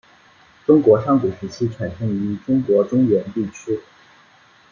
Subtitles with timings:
[0.65, 3.79] 中国上古时期产生于中国中原地区。